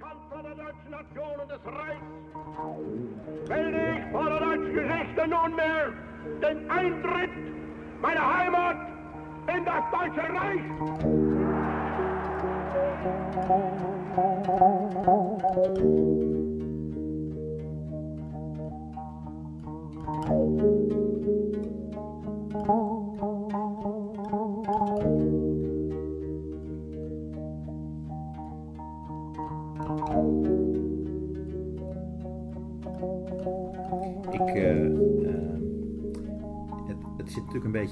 [0.00, 2.02] Kanzler der deutschen Nation und des Reichs,
[3.48, 5.92] melde ich vor der deutschen Geschichte nunmehr
[6.42, 7.30] den Eintritt
[8.00, 8.76] meiner Heimat
[9.48, 10.66] in das Deutsche Reich.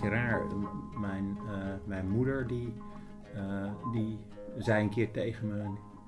[0.01, 0.47] Beetje raar.
[1.01, 2.73] Mijn, eh, mijn moeder die,
[3.35, 4.19] eh, die
[4.59, 5.63] zei een keer tegen me,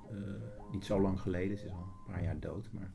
[0.09, 2.91] eh, niet zo lang geleden, ze is al een paar jaar dood, maar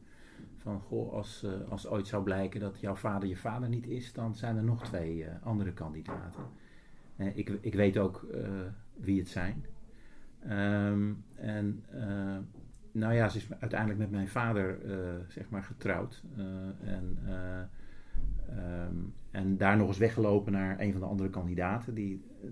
[0.56, 4.34] van goh, als, als ooit zou blijken dat jouw vader je vader niet is, dan
[4.34, 6.44] zijn er nog twee andere kandidaten.
[7.16, 8.26] Ik, ik weet ook
[8.95, 9.64] wie het zijn.
[10.40, 11.84] Ehm, en
[12.92, 14.79] nou ja, ze is uiteindelijk met mijn vader
[15.29, 16.23] zeg maar getrouwd.
[16.84, 17.18] En,
[18.48, 18.96] eh, ehm,
[19.34, 22.48] en daar nog eens weggelopen naar een van de andere kandidaten die eh,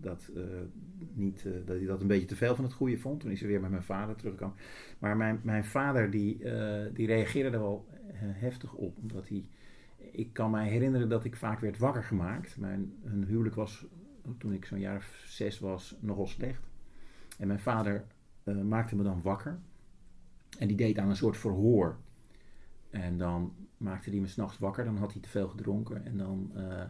[0.00, 0.42] dat, eh,
[1.12, 3.20] niet, eh, dat hij dat een beetje te veel van het goede vond.
[3.20, 4.56] Toen is ze weer met mijn vader teruggekomen.
[4.98, 6.38] Maar mijn, mijn vader die,
[6.92, 8.98] die reageerde er wel heftig op.
[8.98, 9.44] Omdat hij,
[9.96, 12.56] ik kan mij herinneren dat ik vaak werd wakker gemaakt.
[12.56, 13.86] Mijn hun huwelijk was
[14.38, 16.70] toen ik zo'n jaar of zes was nogal slecht.
[17.38, 18.04] En mijn vader
[18.64, 19.58] maakte me dan wakker.
[20.58, 21.96] En die deed aan een soort verhoor.
[22.92, 24.84] En dan maakte hij me s'nachts wakker.
[24.84, 26.04] Dan had hij te veel gedronken.
[26.04, 26.84] En dan, eh,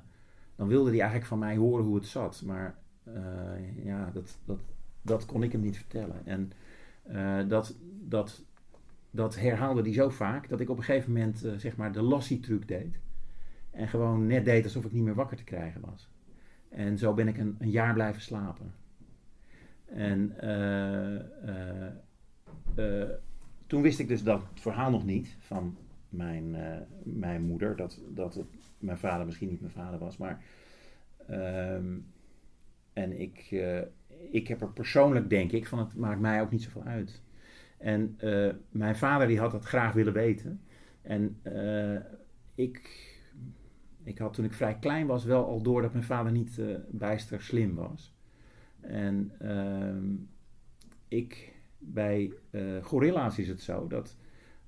[0.57, 2.43] dan wilde hij eigenlijk van mij horen hoe het zat.
[2.45, 4.61] Maar eh, ja, dat, dat,
[5.03, 6.27] dat kon ik hem niet vertellen.
[6.27, 6.53] En
[7.03, 7.77] eh, dat,
[8.09, 8.45] dat,
[9.11, 12.69] dat herhaalde hij zo vaak dat ik op een gegeven moment zeg maar de lassie-truc
[12.69, 12.99] deed.
[13.71, 16.11] En gewoon net deed alsof ik niet meer wakker te krijgen was.
[16.69, 18.75] En zo ben ik een, een jaar blijven slapen.
[19.87, 20.35] En
[23.67, 25.77] toen wist ik dus dat verhaal nog niet van
[26.13, 27.77] mijn, eh, mijn moeder.
[27.77, 28.45] Dat, dat
[28.79, 30.17] mijn vader misschien niet mijn vader was.
[30.17, 30.45] Maar,
[31.27, 31.99] ehm,
[32.93, 33.81] en ik, eh,
[34.31, 37.23] ik heb er persoonlijk denk ik van het maakt mij ook niet zoveel uit.
[37.79, 40.61] En eh, mijn vader die had dat graag willen weten.
[41.03, 41.41] En
[42.55, 43.11] ik,
[44.03, 47.43] ik had toen ik vrij klein was wel al door dat mijn vader niet bijster
[47.43, 48.15] slim was.
[48.81, 50.15] En ehm,
[51.09, 52.33] ik, bij
[52.83, 54.17] gorilla's is het zo dat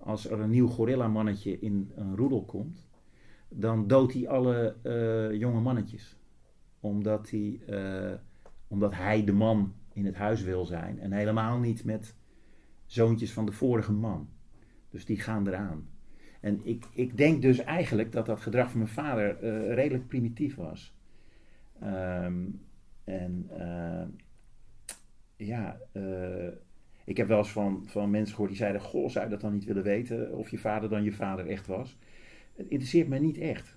[0.04, 2.88] als er een nieuw gorilla-mannetje in een roedel komt,
[3.48, 6.16] dan doodt hij alle eh, jonge mannetjes.
[6.80, 8.18] Omdat hij, eh,
[8.68, 12.14] omdat hij de man in het huis wil zijn en helemaal niet met
[12.86, 14.28] zoontjes van de vorige man.
[14.90, 15.88] Dus die gaan eraan.
[16.40, 20.54] En ik, ik denk dus eigenlijk dat dat gedrag van mijn vader eh, redelijk primitief
[20.54, 20.96] was.
[21.80, 22.44] Ehm,
[23.04, 23.50] en
[25.36, 25.78] ja,
[27.04, 29.52] ik heb wel eens van, van mensen gehoord die zeiden: Goh, zou je dat dan
[29.52, 30.34] niet willen weten?
[30.34, 31.98] Of je vader dan je vader echt was?
[32.56, 33.76] Het interesseert mij niet echt.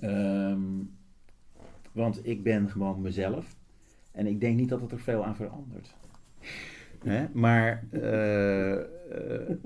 [0.00, 0.60] Ehm,
[1.92, 3.56] want ik ben gewoon mezelf.
[4.12, 5.94] En ik denk niet dat het er veel aan verandert.
[7.04, 7.26] Hè?
[7.32, 9.56] Maar eh, eh,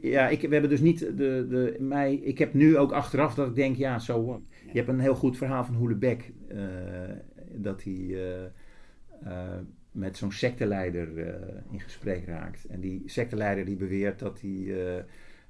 [0.00, 3.48] ja, ik, we hebben dus niet de, de, mij, ik heb nu ook achteraf dat
[3.48, 4.42] ik denk, ja, zo.
[4.72, 6.32] Je hebt een heel goed verhaal van Hoelebek.
[6.48, 6.58] eh
[7.52, 8.16] dat hij
[9.92, 11.34] met zo'n secteleider eh,
[11.70, 12.64] in gesprek raakt.
[12.66, 15.02] En die secteleider die beweert dat, hij, eh,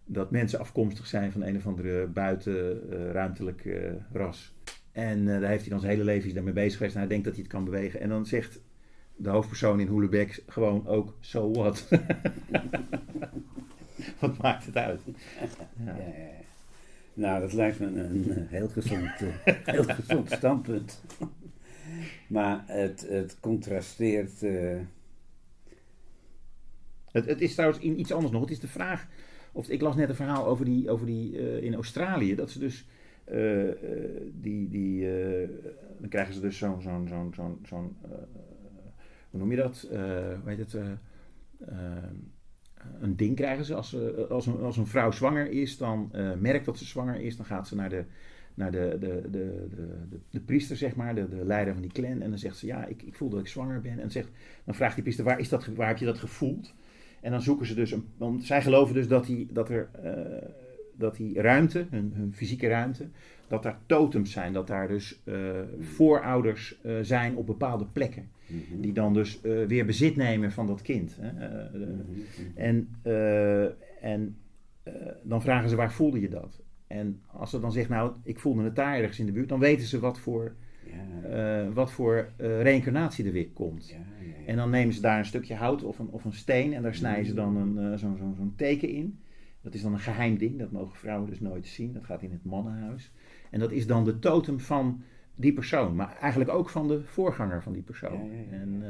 [0.05, 4.55] dat mensen afkomstig zijn van een of andere buitenruimtelijk eh, ras.
[4.93, 7.35] En daar heeft hij dan zijn hele leven daarmee bezig geweest en hij denkt dat
[7.35, 8.01] hij het kan bewegen.
[8.01, 8.61] En dan zegt
[9.17, 11.89] de hoofdpersoon in Hoelebek gewoon ook, so what?
[14.21, 15.01] Wat maakt het uit?
[15.85, 16.39] Ja, ja.
[17.15, 19.11] Nou, dat lijkt me een, een heel, gezond,
[19.65, 21.03] heel gezond standpunt.
[22.31, 24.43] Maar het, het contrasteert.
[24.43, 24.79] eh,
[27.13, 28.41] Het, het is trouwens in iets anders nog.
[28.41, 29.07] Het is de vraag.
[29.53, 32.35] Of, ik las net een verhaal over die, over die eh, in Australië.
[32.35, 32.87] Dat ze dus.
[33.25, 33.69] eh,
[34.33, 35.09] die, die,
[35.99, 36.81] dan krijgen ze dus zo'n.
[36.83, 37.97] zo'n zo'n zo'n
[39.31, 39.87] hoe noem je dat?
[39.91, 40.77] Hoe heet het?
[43.01, 43.75] een ding krijgen ze.
[43.75, 47.37] Als, ze, als, een, als een vrouw zwanger is, dan merkt dat ze zwanger is.
[47.37, 48.05] Dan gaat ze naar de,
[48.55, 49.67] naar de, de, de, de,
[50.11, 52.21] de, de priester, zeg maar, de, de leider van die clan.
[52.21, 53.99] En dan zegt ze: Ja, ik, ik voel dat ik zwanger ben.
[53.99, 54.29] En zegt,
[54.65, 56.75] dan vraagt die priester: waar, is dat, waar heb je dat gevoeld?
[57.21, 60.49] En dan zoeken ze dus, een, want zij geloven dus dat, die, dat er eh,
[60.97, 63.09] dat die ruimte, hun, hun fysieke ruimte,
[63.49, 68.31] dat daar totems zijn, dat daar dus eh, voorouders eh, zijn op bepaalde plekken.
[68.47, 71.17] mhm, Die dan dus weer bezit nemen van dat kind.
[71.21, 71.33] Hè?
[71.79, 71.91] Mhm.
[72.55, 72.89] en
[74.01, 74.37] en
[75.23, 76.63] dan vragen ze waar voelde je dat?
[76.91, 79.59] En als ze dan zegt, nou, ik voelde het daar ergens in de buurt, dan
[79.59, 80.55] weten ze wat voor,
[80.85, 83.89] Ja, eh, wat voor eh, reïncarnatie er weer komt.
[83.89, 84.47] ja, ja.
[84.47, 86.95] En dan nemen ze daar een stukje hout of een, of een steen en daar
[86.95, 89.19] snijden ze dan een, eh, zo'n teken in.
[89.61, 91.93] Dat is dan een geheim ding, dat mogen vrouwen dus nooit zien.
[91.93, 93.13] Dat gaat in het mannenhuis.
[93.51, 95.03] En dat is dan de totem van
[95.35, 98.31] die persoon, maar eigenlijk ook van de voorganger van die persoon.
[98.51, 98.83] En,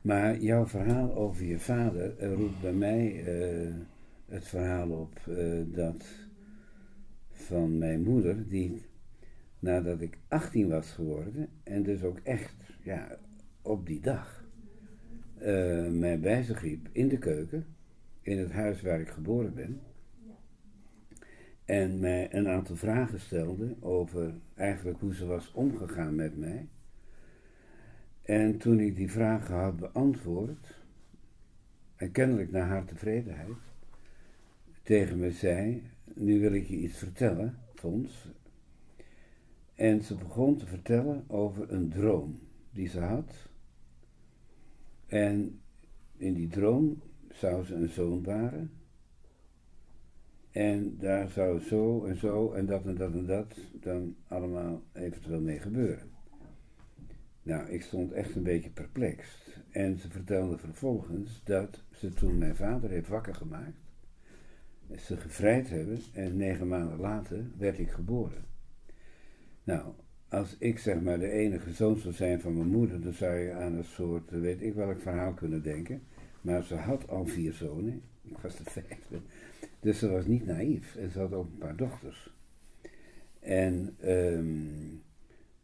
[0.00, 3.24] Maar jouw verhaal over je vader roept bij mij
[4.28, 5.20] het verhaal op
[5.66, 6.28] dat
[7.40, 8.82] van mijn moeder, die
[9.58, 13.18] nadat ik 18 was geworden, en dus ook echt ja,
[13.62, 14.44] op die dag,
[15.38, 17.66] eh, mij bij zich in de keuken,
[18.22, 19.80] in het huis waar ik geboren ben,
[21.64, 26.68] en mij een aantal vragen stelde over eigenlijk hoe ze was omgegaan met mij.
[28.22, 30.78] En toen ik die vragen had beantwoord,
[31.96, 33.56] en kennelijk naar haar tevredenheid,
[34.82, 38.28] tegen me zei: Nu wil ik je iets vertellen, Fons.
[39.74, 42.40] En ze begon te vertellen over een droom
[42.70, 43.48] die ze had.
[45.06, 45.60] En
[46.16, 48.70] in die droom zou ze een zoon baren.
[50.50, 55.40] En daar zou zo en zo en dat en dat en dat dan allemaal eventueel
[55.40, 56.10] mee gebeuren.
[57.42, 59.48] Nou, ik stond echt een beetje perplex.
[59.70, 63.89] En ze vertelde vervolgens dat ze toen mijn vader heeft wakker gemaakt,
[64.98, 68.44] ze gevrijd hebben en negen maanden later werd ik geboren.
[69.64, 69.92] Nou,
[70.28, 73.52] als ik zeg maar de enige zoon zou zijn van mijn moeder, dan zou je
[73.52, 76.02] aan een soort, weet ik welk verhaal kunnen denken.
[76.40, 79.20] Maar ze had al vier zonen, ik was de vijfde.
[79.80, 82.34] Dus ze was niet naïef en ze had ook een paar dochters.
[83.40, 84.66] En ehm,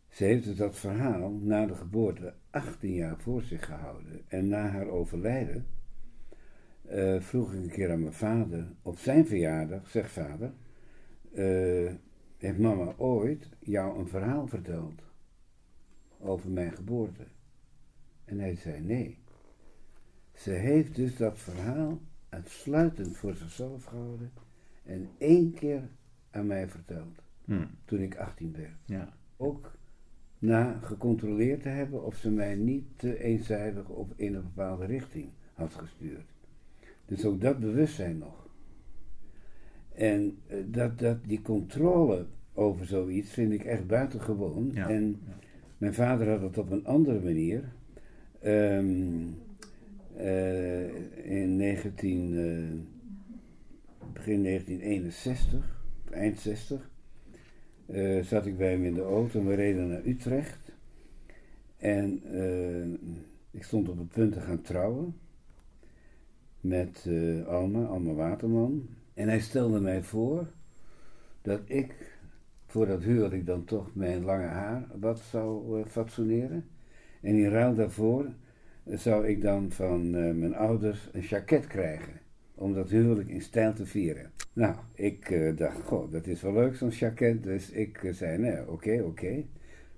[0.08, 4.20] ze heeft dus dat verhaal na de geboorte 18 jaar voor zich gehouden.
[4.28, 5.66] En na haar overlijden
[6.88, 10.52] eh, vroeg ik een keer aan mijn vader op zijn verjaardag, zeg vader,
[11.34, 11.92] eh,
[12.36, 15.02] heeft mama ooit jou een verhaal verteld
[16.18, 17.26] over mijn geboorte?
[18.24, 19.18] En hij zei nee.
[20.32, 24.32] Ze heeft dus dat verhaal uitsluitend voor zichzelf gehouden
[24.84, 25.88] en één keer
[26.30, 28.76] aan mij verteld hm, toen ik 18 werd.
[28.84, 29.14] ja.
[29.36, 29.78] Ook
[30.38, 35.30] na gecontroleerd te hebben of ze mij niet te eenzijdig of in een bepaalde richting
[35.54, 36.35] had gestuurd.
[37.06, 38.48] Dus ook dat bewustzijn nog.
[39.94, 44.70] En eh, dat, dat, die controle over zoiets vind ik echt buitengewoon.
[44.74, 45.20] Ja, En
[45.78, 47.64] mijn vader had het op een andere manier.
[48.40, 49.28] Ehm,
[50.16, 56.90] eh, in 19, eh, begin 1961, of eind 60,
[57.86, 60.74] eh, zat ik bij hem in de auto en we reden naar Utrecht.
[61.76, 62.22] En
[63.50, 65.14] ik stond op het punt te gaan trouwen
[66.66, 68.88] met eh, Alma, Alma Waterman.
[69.14, 70.46] En hij stelde mij voor
[71.42, 72.14] dat ik
[72.66, 76.64] voor dat huwelijk dan toch mijn lange haar wat zou eh, fatsoeneren.
[77.20, 78.26] En in ruil daarvoor
[78.84, 82.12] eh, zou ik dan van mijn ouders een jacket krijgen.
[82.54, 84.30] Om dat huwelijk in stijl te vieren.
[84.52, 87.42] Nou, ik dacht, goh, dat is wel leuk zo'n jacket.
[87.42, 89.44] Dus ik zei, nee, oké, oké.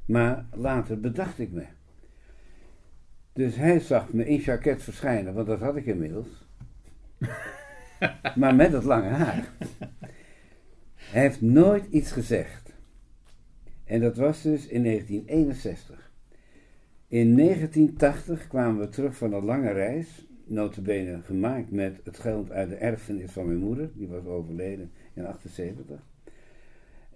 [0.06, 1.64] Maar later bedacht ik me.
[3.32, 6.47] Dus hij zag me in jacket verschijnen, want dat had ik inmiddels.
[8.40, 9.52] maar met het lange haar.
[10.94, 12.72] Hij heeft nooit iets gezegd.
[13.84, 16.10] En dat was dus in 1961.
[17.08, 22.68] In 1980 kwamen we terug van een lange reis, notabene gemaakt met het geld uit
[22.68, 26.06] de erfenis van mijn moeder, die was overleden in 78.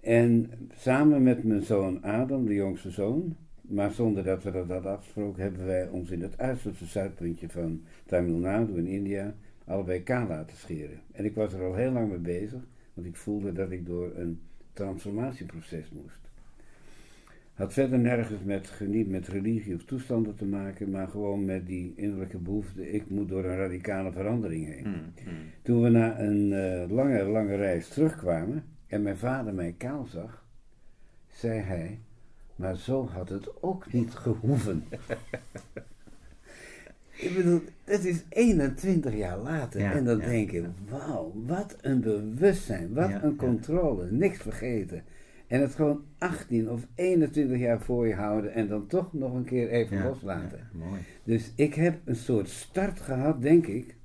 [0.01, 4.91] En samen met mijn zoon Adam, de jongste zoon, maar zonder dat we dat hadden
[4.91, 10.27] afgesproken, hebben wij ons in het uiterste zuidpuntje van Tamil Nadu in India allebei kaal
[10.27, 10.99] laten scheren.
[11.11, 12.61] En ik was er al heel lang mee bezig,
[12.93, 14.41] want ik voelde dat ik door een
[14.73, 16.21] transformatieproces moest.
[17.53, 21.93] Had verder nergens met, niet met religie of toestanden te maken, maar gewoon met die
[21.95, 24.83] innerlijke behoefte, ik moet door een radicale verandering heen.
[24.83, 25.29] Hm, hm.
[25.61, 30.45] Toen we na een eh, lange, lange reis terugkwamen en mijn vader mij kaal zag,
[31.27, 31.99] zei hij,
[32.55, 34.83] maar zo had het ook niet gehoeven.
[37.17, 41.77] Ik bedoel, het is 21 jaar later Ja, en dan ja, denk je, wauw, wat
[41.81, 45.03] een bewustzijn, wat Ja, een controle, niks vergeten.
[45.47, 49.43] En het gewoon 18 of 21 jaar voor je houden en dan toch nog een
[49.43, 50.69] keer even loslaten.
[50.71, 51.01] mooi.
[51.23, 53.95] Dus ik heb een soort start gehad, denk ik.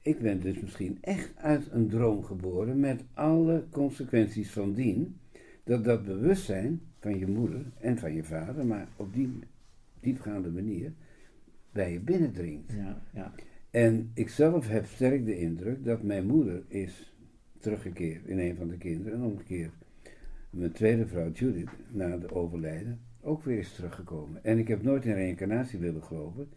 [0.00, 5.18] Ik ben dus misschien echt uit een droom geboren met alle consequenties van dien.
[5.64, 9.38] Dat dat bewustzijn van je moeder en van je vader, maar op die
[10.00, 10.92] diepgaande manier,
[11.76, 12.72] bij je binnendringt.
[12.72, 13.32] Ja, ja.
[13.70, 17.14] En ik zelf heb sterk de indruk dat mijn moeder is
[17.58, 19.72] teruggekeerd in een van de kinderen en omgekeerd.
[20.50, 24.44] Mijn tweede vrouw Judith, na de overlijden, ook weer is teruggekomen.
[24.44, 26.48] En ik heb nooit in reïncarnatie willen geloven.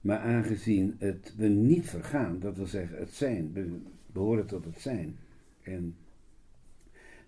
[0.00, 4.80] Maar aangezien het we niet vergaan, dat wil zeggen het zijn, we behoren tot het
[4.80, 5.16] zijn.
[5.62, 5.96] En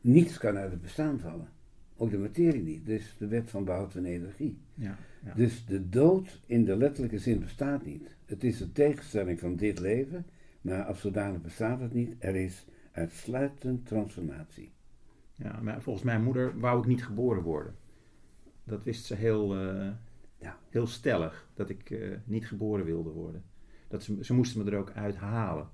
[0.01, 1.49] niets kan uit het bestaan vallen.
[1.97, 2.87] Ook de materie niet.
[2.87, 4.59] Dus de wet van behoud van energie.
[4.75, 5.35] Ja, ja.
[5.35, 8.17] Dus de dood in de letterlijke zin bestaat niet.
[8.25, 10.27] Het is de tegenstelling van dit leven,
[10.61, 12.15] maar als zodanig bestaat het niet.
[12.19, 14.73] Er is uitsluitend transformatie.
[15.35, 17.75] ja, maar volgens mijn moeder wou ik niet geboren worden.
[18.65, 19.89] Dat wist ze heel, eh,
[20.39, 20.59] Ja.
[20.69, 23.43] heel stellig, dat ik eh, niet geboren wilde worden.
[23.89, 25.69] Dat ze, ze moesten me er ook uithalen.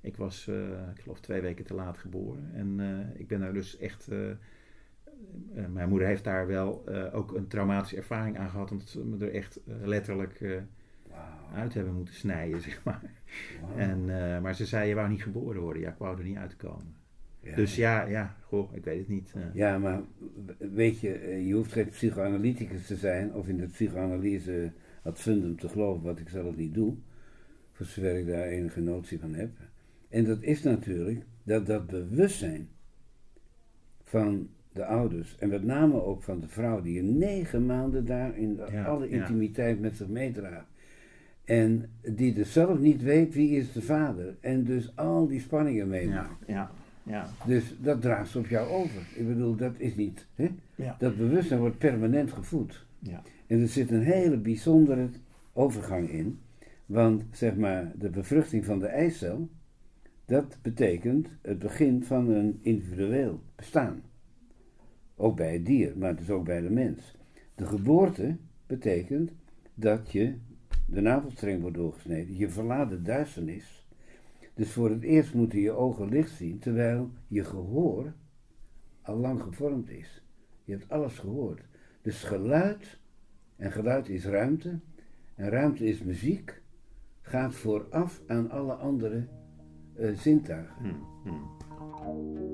[0.00, 2.50] Ik was, eh, ik geloof, twee weken te laat geboren.
[2.54, 2.80] En
[3.16, 4.08] ik ben daar dus echt.
[5.54, 9.04] Eh, mijn moeder heeft daar wel eh, ook een traumatische ervaring aan gehad, omdat ze
[9.04, 10.62] me er echt eh, letterlijk
[11.54, 13.02] uit hebben moeten snijden, zeg maar.
[13.76, 14.04] En,
[14.42, 15.82] maar ze zei: Je wou niet geboren worden.
[15.82, 16.94] Ja, ik wou er niet uitkomen.
[17.40, 17.56] Ja.
[17.56, 19.34] Dus ja, ja, goh, ik weet het niet.
[19.52, 20.00] Ja, maar
[20.58, 25.68] weet je, je hoeft geen psychoanalyticus te zijn of in de psychoanalyse ad fundum te
[25.68, 26.96] geloven, wat ik zelf niet doe,
[27.72, 29.50] voor zover ik daar enige notie van heb.
[30.08, 32.68] En dat is natuurlijk dat dat bewustzijn
[34.02, 38.36] van de ouders, en met name ook van de vrouw die je negen maanden daar
[38.38, 39.16] in Ja, alle ja.
[39.20, 40.66] intimiteit met zich meedraagt.
[41.44, 44.36] En die dus zelf niet weet wie is de vader.
[44.40, 46.46] En dus al die spanningen meemaakt.
[46.46, 46.70] ja, ja,
[47.02, 47.46] ja.
[47.46, 49.02] Dus dat draagt ze op jou over.
[49.14, 50.26] Ik bedoel, dat is niet.
[50.34, 50.48] Hè?
[50.98, 52.86] Dat bewustzijn wordt permanent gevoed.
[52.98, 53.22] Ja.
[53.46, 55.08] En er zit een hele bijzondere
[55.52, 56.38] overgang in.
[56.86, 59.48] Want zeg maar, de bevruchting van de eicel,
[60.24, 64.02] dat betekent het begin van een individueel bestaan.
[65.16, 67.16] Ook bij het dier, maar dus ook bij de mens.
[67.54, 69.30] De geboorte betekent
[69.74, 70.34] dat je
[70.86, 72.36] de navelstreng wordt doorgesneden.
[72.36, 73.86] Je verlaat de duisternis.
[74.54, 78.12] Dus voor het eerst moeten je ogen licht zien, terwijl je gehoor
[79.02, 80.22] al lang gevormd is.
[80.64, 81.60] Je hebt alles gehoord.
[82.02, 82.98] Dus geluid,
[83.56, 84.78] en geluid is ruimte,
[85.34, 86.62] en ruimte is muziek,
[87.20, 89.26] gaat vooraf aan alle andere
[89.94, 90.74] eh, zintuigen.
[90.76, 92.53] Hm, hm.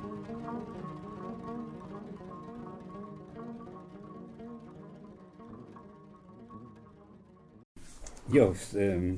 [8.31, 9.13] Joost, ehm,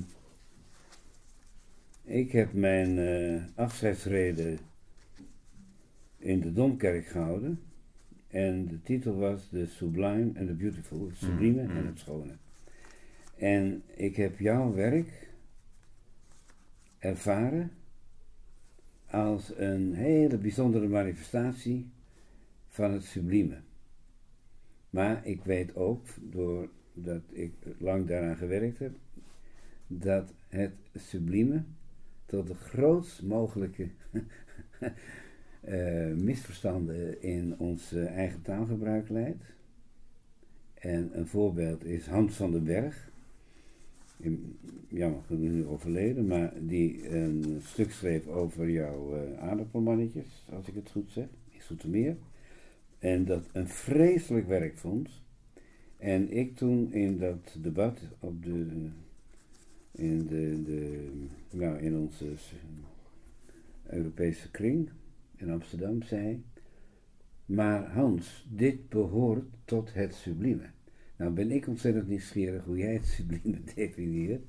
[2.03, 4.58] ik heb mijn eh, afscheidsrede
[6.17, 7.60] in de Domkerk gehouden.
[8.27, 12.34] En de titel was The Sublime and the Beautiful, het sublieme Mm, en het schone.
[13.38, 15.29] En ik heb jouw werk
[17.00, 17.72] ervaren
[19.10, 21.89] als een hele bijzondere manifestatie
[22.67, 23.62] van het sublieme.
[24.89, 26.05] Maar ik weet ook,
[26.93, 28.91] doordat ik lang daaraan gewerkt heb,
[29.88, 31.63] dat het sublieme
[32.25, 33.88] tot de grootst mogelijke
[35.62, 39.43] eh, misverstanden in ons eigen taalgebruik leidt.
[40.73, 43.12] En een voorbeeld is Hans van den Berg,
[44.17, 44.57] in,
[44.88, 50.75] jammer genoeg nu overleden, maar die een stuk schreef over jouw eh, aardappelmannetjes, als ik
[50.75, 52.15] het goed zeg, in Soetermeer.
[53.00, 55.22] En dat een vreselijk werk vond.
[56.03, 58.89] En ik toen in dat debat op de,
[59.91, 61.10] in, de, de,
[61.51, 62.33] nou, in onze
[63.83, 64.89] Europese kring
[65.36, 66.43] in Amsterdam zei,
[67.45, 70.69] maar Hans, dit behoort tot het sublieme.
[71.15, 74.45] Nou ben ik ontzettend nieuwsgierig hoe jij het sublieme definieert.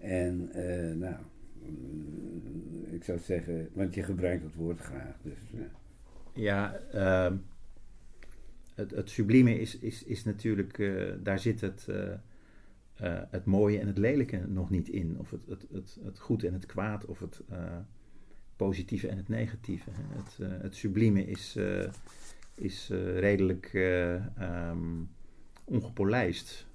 [0.00, 1.16] En eh, nou,
[1.62, 5.16] mm, ik zou zeggen, want je gebruikt het woord graag.
[5.22, 5.60] Dus, eh,
[6.34, 7.36] Ja, ehm,
[8.80, 13.78] het, het sublieme is, is, is natuurlijk, eh, daar zit het, eh, eh, het mooie
[13.78, 15.18] en het lelijke nog niet in.
[15.18, 17.42] Of het, het, het, het goed en het kwaad, of het
[18.56, 19.90] positieve en het negatieve.
[19.92, 21.58] Het, het sublieme is,
[22.54, 25.02] is redelijk ehm,
[25.64, 26.66] ongepolijst.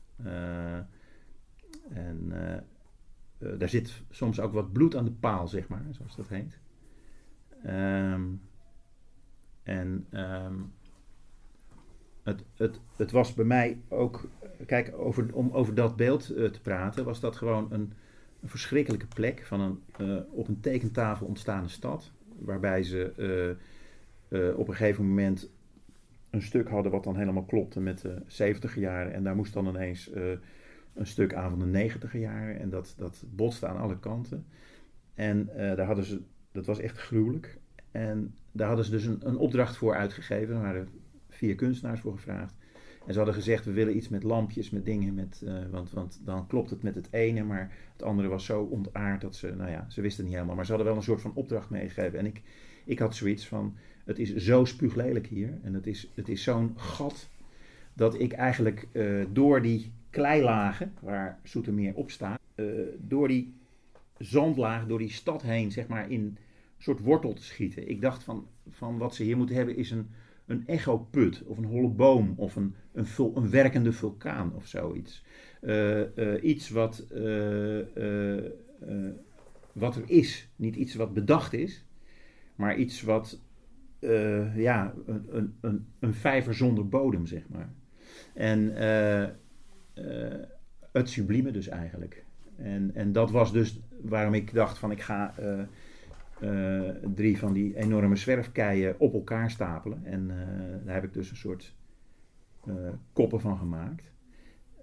[1.90, 2.34] En
[3.38, 6.60] daar zit soms ook wat bloed aan de paal, zeg maar, zoals dat heet.
[7.64, 8.24] Ehm
[9.66, 10.56] en ehm,
[12.26, 14.30] het, het, het was bij mij ook,
[14.66, 17.94] kijk, over, om over dat beeld eh, te praten, was dat gewoon een,
[18.42, 22.12] een verschrikkelijke plek van een eh, op een tekentafel ontstaande stad.
[22.40, 23.58] Waarbij ze
[24.30, 25.50] eh, op een gegeven moment
[26.30, 29.14] een stuk hadden wat dan helemaal klopte met de 70 jaren.
[29.14, 30.12] En daar moest dan ineens
[30.94, 32.60] een stuk aan van de negentiger jaren.
[32.60, 34.46] En dat, dat botste aan alle kanten.
[35.14, 37.58] En daar hadden ze, dat was echt gruwelijk.
[37.92, 40.56] En daar hadden ze dus een, een opdracht voor uitgegeven.
[40.56, 40.88] Er
[41.36, 42.56] vier kunstenaars voor gevraagd.
[43.06, 46.22] En ze hadden gezegd, we willen iets met lampjes, met dingen, met, uh, want, want
[46.24, 49.70] dan klopt het met het ene, maar het andere was zo ontaard dat ze, nou
[49.72, 50.56] ja, ze wisten niet helemaal.
[50.56, 52.20] Maar ze hadden wel een soort van opdracht meegegeven.
[52.20, 52.42] En ik,
[52.86, 53.76] ik had zoiets van,
[54.06, 57.30] het is zo spuuglelijk hier en het is, het is zo'n gat,
[57.94, 62.66] dat ik eigenlijk uh, door die kleilagen, waar Soetermeer op staat, uh,
[62.98, 63.54] door die
[64.18, 66.38] zandlaag, door die stad heen, zeg maar, in
[66.78, 67.90] soort wortel te schieten.
[67.90, 70.08] Ik dacht van, van wat ze hier moeten hebben is een
[70.46, 75.24] een echoput of een holle boom of een, een, een werkende vulkaan of zoiets.
[75.62, 78.44] Uh, uh, iets wat, uh,
[79.72, 81.86] wat er is, niet iets wat bedacht is,
[82.56, 83.42] maar iets wat,
[84.56, 87.74] ja, een, een, een vijver zonder bodem, zeg maar.
[88.34, 88.74] En
[90.92, 92.26] het sublieme dus eigenlijk.
[92.56, 95.34] En, en dat was dus waarom ik dacht van ik ga
[97.16, 100.06] drie van die enorme zwerfkeien op elkaar stapelen.
[100.06, 101.76] En uh, daar heb ik dus een soort
[102.68, 102.74] uh,
[103.14, 104.12] koppen van gemaakt.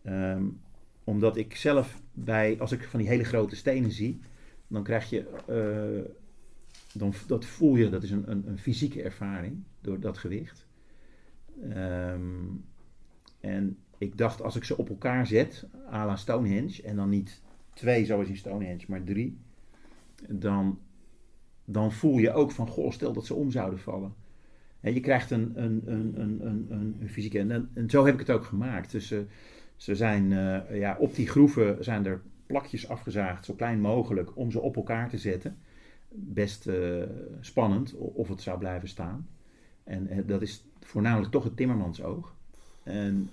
[0.04, 0.60] Um,
[1.04, 4.20] omdat ik zelf bij, als ik van die hele grote stenen zie,
[4.66, 5.24] dan krijg je,
[6.92, 10.66] dan, dat voel je, dat is een, een, een fysieke ervaring door dat gewicht.
[11.76, 12.64] Um,
[13.40, 17.42] en ik dacht, als ik ze op elkaar zet, à la Stonehenge, en dan niet
[17.74, 19.38] twee zoals in Stonehenge, maar drie,
[20.28, 20.78] dan
[21.72, 24.14] dan voel je ook van, goh, stel dat ze om zouden vallen.
[24.80, 27.38] En je krijgt een, een, een, een, een, een fysieke.
[27.38, 28.90] En, en, zo heb ik het ook gemaakt.
[28.90, 29.14] Dus
[29.76, 34.50] ze zijn, uh, ja, op die groeven zijn er plakjes afgezaagd, zo klein mogelijk, om
[34.50, 35.56] ze op elkaar te zetten.
[36.08, 37.02] Best uh,
[37.40, 39.28] spannend of het zou blijven staan.
[39.84, 42.34] En dat is voornamelijk toch het timmermansoog.
[42.82, 43.30] En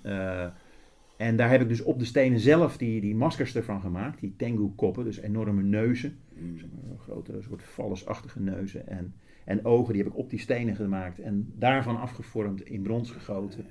[1.20, 4.20] en daar heb ik dus op de stenen zelf die, die maskers ervan gemaakt.
[4.20, 6.18] Die tengu-koppen, dus enorme neuzen.
[6.34, 6.54] Mm.
[6.54, 8.88] Maar, grote soort vallesachtige neuzen.
[8.88, 11.18] En, en ogen, die heb ik op die stenen gemaakt.
[11.18, 13.66] En daarvan afgevormd, in brons gegoten.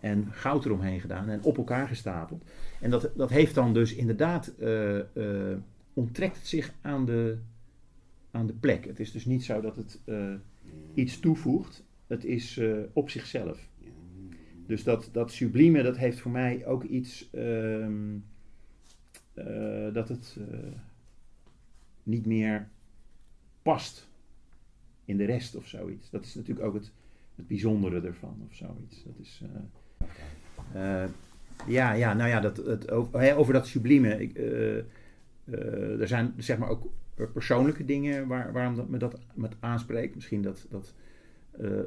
[0.00, 2.44] En goud eromheen gedaan en op elkaar gestapeld.
[2.80, 5.56] En dat, dat heeft dan dus inderdaad, uh, uh,
[5.92, 7.38] onttrekt het zich aan de,
[8.30, 8.84] aan de plek.
[8.84, 10.34] Het is dus niet zo dat het uh,
[10.94, 11.84] iets toevoegt.
[12.06, 12.60] Het is
[12.92, 13.69] op zichzelf.
[14.70, 17.92] Dus dat, dat sublieme, dat heeft voor mij ook iets uh, uh,
[19.92, 20.44] dat het uh,
[22.02, 22.68] niet meer
[23.62, 24.08] past
[25.04, 26.10] in de rest of zoiets.
[26.10, 26.92] Dat is natuurlijk ook het,
[27.36, 29.04] het bijzondere ervan of zoiets.
[29.04, 29.42] Dat is,
[30.72, 31.04] eh,
[31.66, 34.30] ja, ja, nou ja, dat, het, over, dat sublieme.
[35.98, 36.92] Er zijn zeg maar ook
[37.32, 40.14] persoonlijke dingen waar, waarom dat me dat met aanspreekt.
[40.14, 40.94] Misschien dat, dat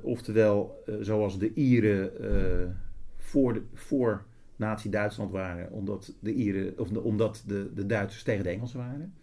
[0.01, 2.69] oftewel, uh, zoals de Ieren uh,
[3.17, 8.79] voor, voor Nazi-Duitsland waren, omdat de, Ieren, of omdat de, de Duitsers tegen de Engelsen
[8.79, 9.13] waren.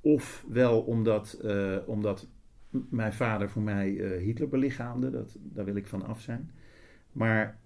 [0.00, 1.40] Ofwel omdat,
[1.86, 2.26] omdat
[2.70, 6.50] mijn vader voor mij Hitler belichaamde, dat, daar wil ik van af zijn.
[7.12, 7.58] Maar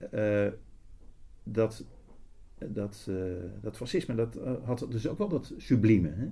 [1.42, 1.84] dat,
[2.58, 3.10] dat,
[3.60, 6.08] dat fascisme, dat had dus ook wel dat sublieme.
[6.08, 6.28] Hè?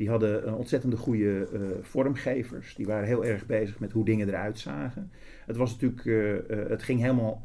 [0.00, 2.74] Die hadden een ontzettende goede uh, vormgevers.
[2.74, 5.10] Die waren heel erg bezig met hoe dingen eruit zagen.
[5.46, 7.42] Het was natuurlijk, uh, uh, het ging helemaal,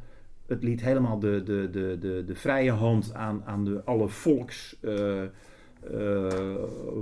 [0.48, 4.80] het liet helemaal de, de, de, de, de vrije hand aan, aan de, alle volks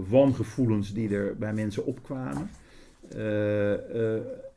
[0.10, 2.50] wangevoelens die er bij mensen opkwamen.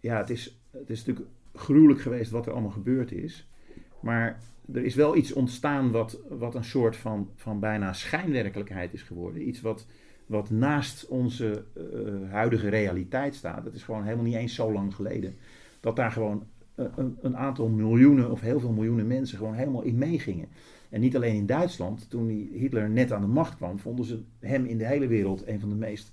[0.01, 3.49] ja, het is, het is natuurlijk gruwelijk geweest wat er allemaal gebeurd is.
[4.01, 4.41] Maar
[4.73, 9.49] er is wel iets ontstaan wat, wat een soort van, van bijna schijnwerkelijkheid is geworden.
[9.49, 9.87] Iets wat
[10.27, 13.65] wat naast onze uh, huidige realiteit staat.
[13.65, 15.35] Het is gewoon helemaal niet eens zo lang geleden.
[15.81, 16.45] Dat daar gewoon
[16.77, 20.49] uh, een, een, aantal miljoenen of heel veel miljoenen mensen gewoon helemaal in meegingen.
[20.89, 22.11] En niet alleen in Duitsland.
[22.11, 25.61] Toen Hitler net aan de macht kwam, vonden ze hem in de hele wereld een
[25.61, 26.13] van de meest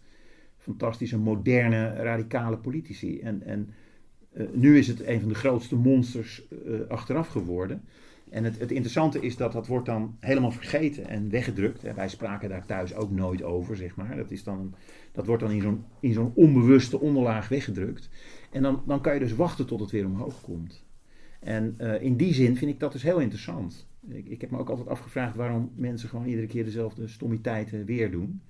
[0.58, 3.20] fantastische, moderne, radicale politici.
[3.20, 3.74] En, en
[4.34, 6.48] uh, nu is het een van de grootste monsters
[6.88, 7.84] achteraf geworden.
[8.34, 11.82] En het, het, interessante is dat dat wordt dan helemaal vergeten en weggedrukt.
[11.96, 14.16] Wij spraken daar thuis ook nooit over, zeg maar.
[14.16, 14.76] Dat, is dan,
[15.12, 18.10] dat wordt dan in zo'n, onbewuste onderlaag weggedrukt.
[18.52, 20.86] En dan, dan kan je dus wachten tot het weer omhoog komt.
[21.40, 23.88] En uh, in die zin vind ik dat dus heel interessant.
[24.08, 28.12] Ik, ik heb me ook altijd afgevraagd waarom mensen gewoon iedere keer dezelfde stommiteiten weer
[28.12, 28.42] doen.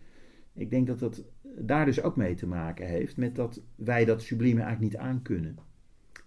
[0.54, 4.22] Ik denk dat dat daar dus ook mee te maken heeft met dat wij dat
[4.22, 5.58] sublieme eigenlijk niet aankunnen.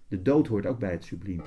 [0.09, 1.42] De dood hoort ook bij het subliem.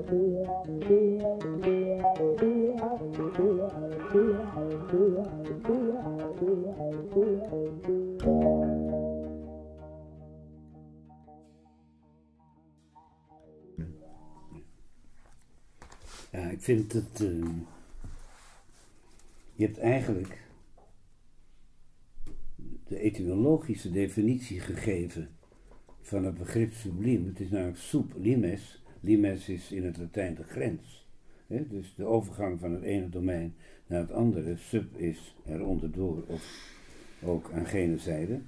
[0.00, 0.08] Ja,
[16.50, 17.20] ik vind het.
[17.20, 17.58] Ehm,
[19.54, 20.48] je hebt eigenlijk
[22.86, 25.28] de etymologische definitie gegeven
[26.00, 27.26] van het begrip subliem.
[27.26, 28.14] Het is namelijk soep.
[29.00, 31.08] Limes is in het Latijn de grens.
[31.46, 33.54] dus de overgang van het ene domein
[33.86, 34.56] naar het andere.
[34.56, 36.74] Sub is eronder door of
[37.22, 38.40] ook aan gene zijde.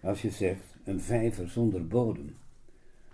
[0.00, 2.36] Als je zegt een vijver zonder bodem.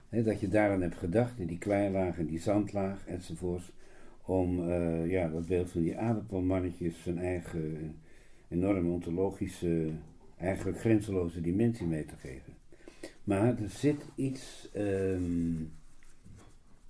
[0.08, 3.72] dat je daaraan hebt gedacht, in die kleilaag en die zandlaag enzovoorts.
[4.24, 7.94] Om uh, ja, dat beeld van die aardappelmannetjes zijn eigen
[8.48, 9.90] enorme ontologische,
[10.38, 12.52] eigenlijk grenzeloze dimensie mee te geven.
[13.24, 15.72] Maar er zit iets, um,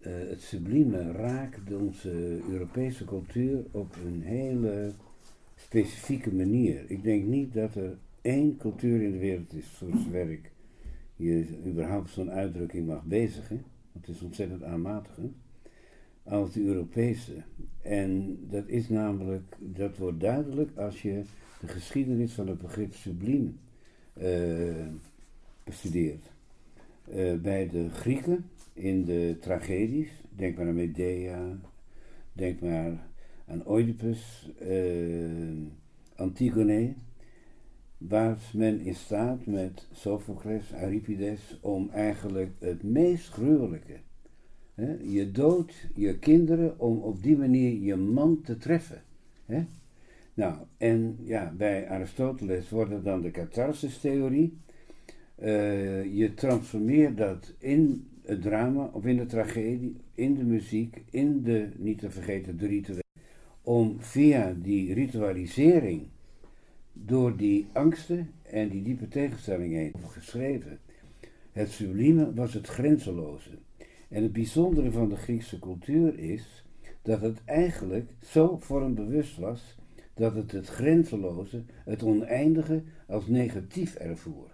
[0.07, 4.93] uh, het sublieme raakt onze Europese cultuur op een hele
[5.57, 6.85] specifieke manier.
[6.87, 10.51] Ik denk niet dat er één cultuur in de wereld is, voor zover ik
[11.17, 15.35] je überhaupt zo'n uitdrukking mag bezigen, het is ontzettend aanmatigend,
[16.23, 17.33] als de Europese.
[17.83, 21.23] En dat is namelijk, dat wordt duidelijk als je
[21.61, 23.59] de geschiedenis van het begrip subliem
[24.23, 24.87] uh,
[25.65, 26.31] bestudeert.
[27.15, 31.59] Uh, bij de Grieken in de tragedies, denk maar aan Medea,
[32.33, 33.07] denk maar
[33.47, 35.67] aan Oedipus, uh,
[36.17, 36.95] Antigone,
[37.99, 43.97] was men in staat met Sophocles, Euripides, om eigenlijk het meest gruwelijke,
[44.75, 49.03] hè, je dood, je kinderen, om op die manier je man te treffen.
[49.47, 49.65] Hè?
[50.35, 54.59] Nou, en ja, bij Aristoteles wordt het dan de catharsis-theorie.
[55.43, 61.43] Uh, je transformeert dat in het drama of in de tragedie, in de muziek, in
[61.43, 63.05] de, niet te vergeten, de rituelen,
[63.63, 66.03] om via die ritualisering
[66.93, 70.79] door die angsten en die diepe tegenstelling heen geschreven.
[71.53, 73.51] Het sublieme was het grenzeloze.
[74.09, 76.65] En het bijzondere van de Griekse cultuur is
[77.03, 79.77] dat het eigenlijk zo vormbewust was
[80.15, 84.52] dat het het grenzeloze, het oneindige als negatief ervoer.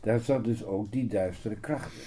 [0.00, 2.02] Daar zat dus ook die duistere krachten.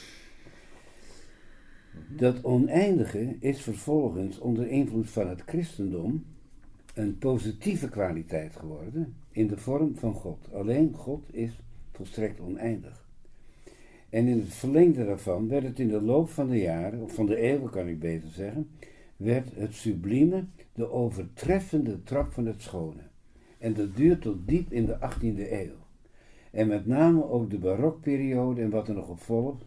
[2.08, 6.26] Dat oneindige is vervolgens onder invloed van het christendom
[6.94, 10.54] een positieve kwaliteit geworden in de vorm van God.
[10.54, 11.52] Alleen God is
[11.92, 13.06] volstrekt oneindig.
[14.10, 17.26] En in het verlengde daarvan werd het in de loop van de jaren, of van
[17.26, 18.70] de eeuwen kan ik beter zeggen,
[19.18, 23.02] werd het sublieme de overtreffende trap van het schone.
[23.58, 25.81] En dat duurt tot diep in de 18e eeuw.
[26.52, 29.66] En met name ook de barokperiode en wat er nog op volgt,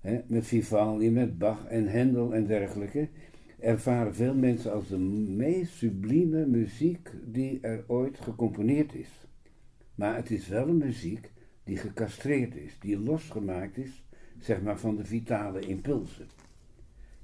[0.00, 3.08] hè, met Vivaldi, met Bach en Hendel en dergelijke,
[3.58, 9.26] ervaren veel mensen als de meest sublieme muziek die er ooit gecomponeerd is.
[9.94, 11.30] Maar het is wel een muziek
[11.64, 14.04] die gecastreerd is, die losgemaakt is,
[14.38, 16.26] zeg maar, van de vitale impulsen.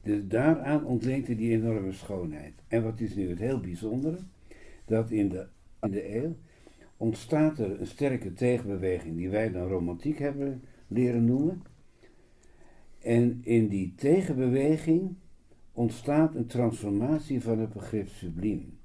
[0.02, 2.54] Dus daaraan ontleent hij die enorme schoonheid.
[2.68, 4.18] En wat is nu het heel bijzondere?
[4.85, 5.46] Dat in de,
[5.80, 6.37] in de eeuw
[7.00, 11.62] ontstaat er een sterke tegenbeweging die wij dan romantiek hebben leren noemen.
[12.98, 15.14] En in die tegenbeweging
[15.72, 18.78] ontstaat een transformatie van het begrip subliem.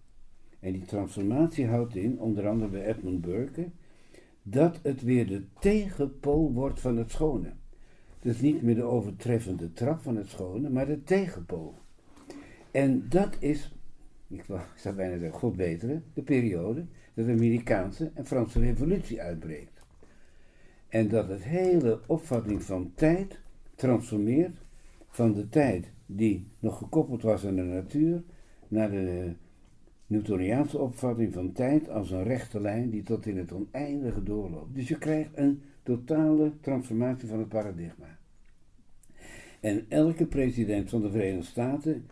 [0.59, 3.69] En die transformatie houdt in, onder andere bij Edmund Burke,
[4.43, 7.53] dat het weer de tegenpool wordt van het schone.
[8.19, 11.75] Dus niet meer de overtreffende trap van het schone, maar de tegenpool.
[12.71, 13.75] En dat is,
[14.27, 19.81] ik zou bijna zeggen, God betere, de periode dat de Amerikaanse en Franse revolutie uitbreekt.
[20.87, 23.39] En dat het hele opvatting van tijd
[23.75, 24.57] transformeert
[25.09, 28.23] van de tijd die nog gekoppeld was aan de natuur,
[28.67, 29.33] naar de
[30.07, 34.75] Newtoniaanse opvatting van tijd als een rechte lijn die tot in het oneindige doorloopt.
[34.75, 38.17] Dus je krijgt een totale transformatie van het paradigma.
[39.59, 42.05] En elke president van de Verenigde Staten,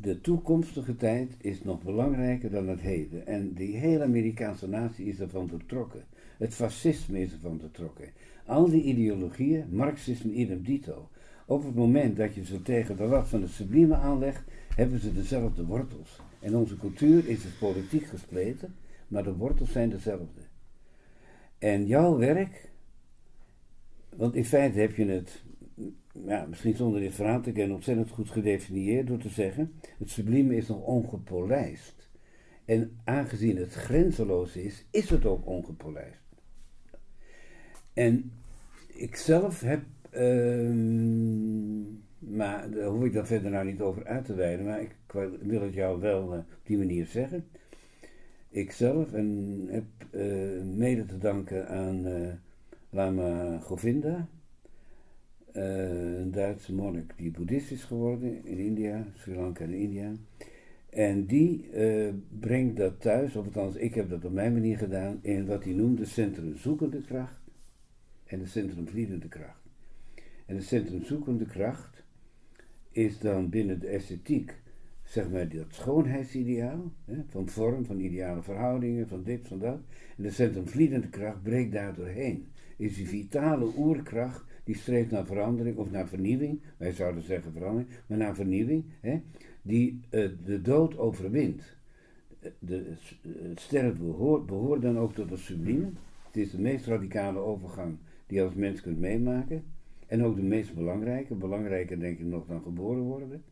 [0.00, 3.26] de toekomstige tijd is nog belangrijker dan het heden.
[3.26, 6.04] En die hele Amerikaanse natie is ervan doortrokken.
[6.38, 8.08] Het fascisme is ervan doortrokken.
[8.46, 11.08] Al die ideologieën, Marxisme idem dito,
[11.46, 14.42] op het moment dat je ze tegen de lat van het sublieme aanlegt,
[14.76, 16.20] hebben ze dezelfde wortels.
[16.40, 18.74] En onze cultuur is dus politiek gespleten,
[19.08, 20.40] maar de wortels zijn dezelfde.
[21.58, 22.70] En jouw werk,
[24.16, 25.42] want in feite heb je het,
[26.26, 30.56] ja, misschien zonder dit verhaal te kennen, ontzettend goed gedefinieerd door te zeggen: het sublieme
[30.56, 32.08] is nog ongepolijst.
[32.64, 36.22] En aangezien het grenzeloos is, is het ook ongepolijst.
[37.92, 38.32] En
[38.94, 39.82] ik zelf heb
[40.14, 41.82] Ehm,
[42.18, 44.66] maar daar hoef ik dan verder nou niet over uit te wijden.
[44.66, 44.96] Maar ik
[45.40, 47.46] wil het jou wel uh, op die manier zeggen.
[48.48, 52.28] Ik zelf en heb uh, mede te danken aan uh,
[52.90, 54.28] Lama Govinda.
[55.54, 60.12] Eh, een Duitse monnik die boeddhist is geworden in India, Sri Lanka en India.
[60.90, 65.18] En die uh, brengt dat thuis, of althans ik heb dat op mijn manier gedaan,
[65.22, 67.40] in wat hij noemt de centrumzoekende kracht
[68.24, 69.62] en de centrumvliedende kracht.
[70.46, 72.02] En de centrumzoekende kracht
[72.90, 74.54] is dan binnen de esthetiek,
[75.02, 79.80] zeg maar, dat schoonheidsideaal, hè, van vorm, van ideale verhoudingen, van dit, van dat.
[80.16, 82.46] En de centrumvliedende kracht breekt daar doorheen.
[82.76, 87.90] Is die vitale oerkracht die streeft naar verandering of naar vernieuwing, wij zouden zeggen verandering,
[88.06, 89.20] maar naar vernieuwing, hè,
[89.62, 91.76] die uh, de dood overwint.
[92.58, 92.94] De,
[93.48, 95.90] het sterven behoort, behoort dan ook tot het sublime.
[96.26, 97.96] Het is de meest radicale overgang
[98.26, 99.64] die je als mens kunt meemaken.
[100.06, 103.42] En ook de meest belangrijke, belangrijker denk ik nog dan geboren worden.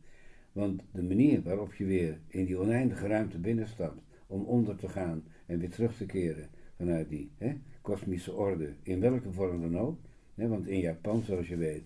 [0.51, 5.23] Want de manier waarop je weer in die oneindige ruimte binnenstapt om onder te gaan
[5.45, 9.99] en weer terug te keren vanuit die hè, kosmische orde, in welke vorm dan ook.
[10.35, 11.83] Hè, want in Japan, zoals je weet,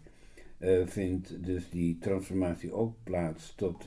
[0.60, 3.86] uh, vindt dus die transformatie ook plaats tot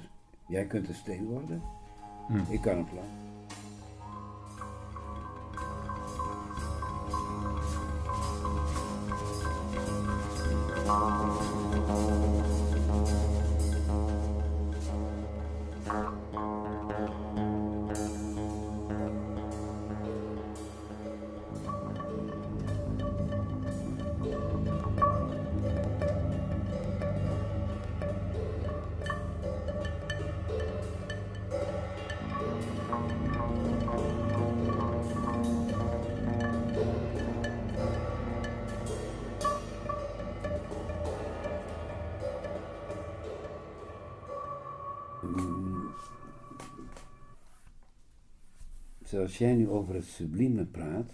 [0.48, 1.62] jij kunt een steen worden,
[2.28, 2.52] hm.
[2.52, 3.20] ik kan een plan.
[49.30, 51.12] Zoals jij nu over het sublieme praat,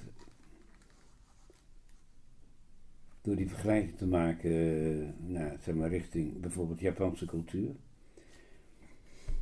[3.20, 7.70] door die vergelijking te maken, nou, zeg maar, richting bijvoorbeeld Japanse cultuur,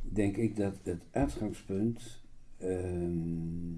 [0.01, 2.21] denk ik dat het uitgangspunt
[2.57, 3.75] ehm,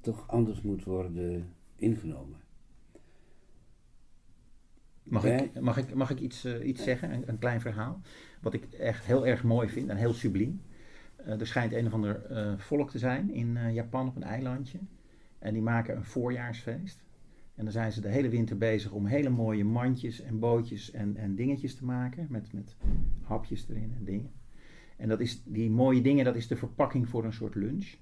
[0.00, 2.40] toch anders moet worden ingenomen.
[5.02, 8.00] Mag, ik, mag, ik, mag ik iets, uh, iets zeggen, een, een, klein verhaal?
[8.40, 10.62] Wat ik echt heel erg mooi vind en heel subliem.
[11.20, 14.22] Uh, er schijnt een of ander uh, volk te zijn in uh, Japan op een
[14.22, 14.78] eilandje.
[15.38, 17.04] En die maken een voorjaarsfeest.
[17.54, 21.16] En dan zijn ze de hele winter bezig om hele mooie mandjes en bootjes en,
[21.16, 22.26] en dingetjes te maken.
[22.30, 22.76] Met, met
[23.22, 24.30] hapjes erin en dingen.
[24.96, 27.94] En dat is, die mooie dingen, dat is de verpakking voor een soort lunch.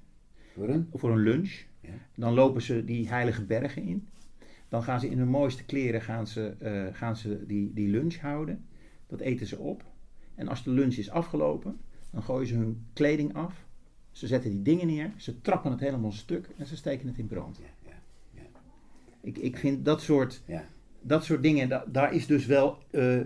[0.54, 0.88] Voor een?
[0.92, 1.64] Voor een lunch.
[1.80, 1.90] Ja.
[2.14, 4.08] Dan lopen ze die heilige bergen in.
[4.68, 8.64] Dan gaan ze in hun mooiste kleren gaan ze, gaan ze die, die lunch houden.
[9.06, 9.84] Dat eten ze op.
[10.34, 11.78] En als de lunch is afgelopen,
[12.16, 13.66] dan gooien ze hun kleding af.
[14.10, 15.12] Ze zetten die dingen neer.
[15.16, 16.48] Ze trappen het helemaal stuk.
[16.56, 17.56] En ze steken het in brand.
[17.56, 17.96] Ja, ja,
[18.30, 18.42] ja.
[19.20, 20.42] Ik, ik vind dat soort,
[21.00, 21.68] dat soort dingen.
[21.68, 23.20] Da, daar is dus wel uh,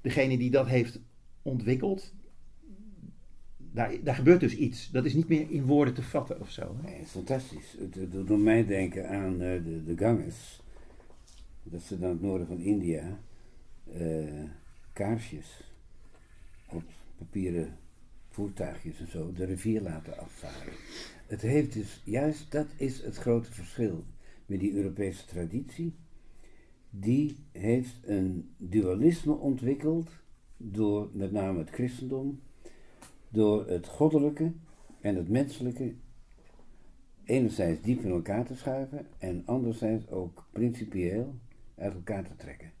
[0.00, 1.00] degene die dat heeft
[1.42, 2.14] ontwikkeld.
[3.56, 4.90] Daar, daar gebeurt dus iets.
[4.90, 6.76] Dat is niet meer in woorden te vatten of zo.
[6.82, 7.76] Nee, het is fantastisch.
[7.78, 10.62] Het, doet mij denken aan uh, de, de Ganges.
[11.62, 13.18] Dat ze dan het noorden van India
[13.96, 14.44] uh,
[14.92, 15.72] kaarsjes
[16.68, 16.82] op
[17.18, 17.78] papieren
[18.30, 20.72] voertuigjes en zo de rivier laten afvaren.
[21.26, 24.04] Het heeft dus, juist dat is het grote verschil
[24.46, 25.94] met die Europese traditie.
[26.90, 30.10] Die heeft een dualisme ontwikkeld
[30.56, 32.40] door met name het christendom,
[33.28, 34.52] door het goddelijke
[35.00, 35.94] en het menselijke
[37.24, 41.34] enerzijds diep in elkaar te schuiven en anderzijds ook principieel
[41.74, 42.79] uit elkaar te trekken.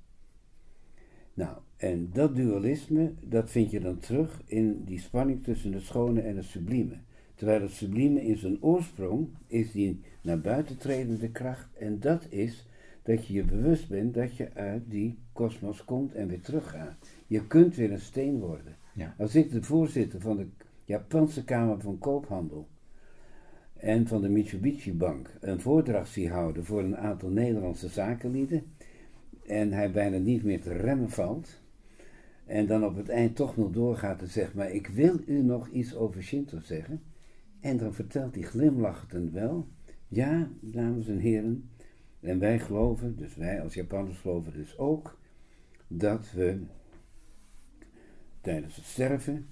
[1.40, 6.20] Nou, en dat dualisme, dat vind je dan terug in die spanning tussen het schone
[6.20, 6.98] en het sublieme.
[7.34, 11.68] Terwijl het sublieme in zijn oorsprong is die naar buiten tredende kracht.
[11.78, 12.66] En dat is
[13.02, 16.96] dat je je bewust bent dat je uit die kosmos komt en weer teruggaat.
[17.26, 18.76] Je kunt weer een steen worden.
[18.94, 19.14] Ja.
[19.18, 20.46] Als ik de voorzitter van de
[20.84, 22.68] Japanse Kamer van Koophandel
[23.76, 28.64] en van de Mitsubishi Bank een voordracht zie houden voor een aantal Nederlandse zakenlieden
[29.50, 31.60] en hij bijna niet meer te remmen valt,
[32.46, 35.68] en dan op het eind toch nog doorgaat en zegt, maar ik wil u nog
[35.68, 37.02] iets over Shinto zeggen.
[37.60, 39.68] En dan vertelt hij glimlachend wel,
[40.08, 41.70] ja, dames en heren,
[42.20, 45.18] en wij geloven, dus wij als Japanners geloven dus ook,
[45.86, 46.60] dat we
[48.40, 49.46] tijdens het sterven,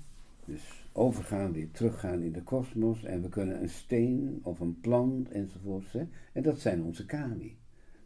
[0.44, 5.30] dus overgaan, weer teruggaan in de kosmos, en we kunnen een steen of een plant
[5.30, 5.94] enzovoort,
[6.32, 7.57] en dat zijn onze kami.